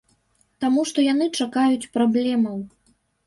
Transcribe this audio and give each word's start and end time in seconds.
Таму 0.63 0.85
што 0.91 1.03
яны 1.07 1.27
чакаюць 1.45 1.89
праблемаў. 1.97 2.57